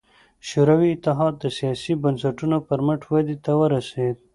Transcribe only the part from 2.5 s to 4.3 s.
پر مټ ودې ته ورسېد.